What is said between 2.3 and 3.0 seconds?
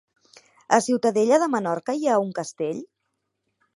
castell?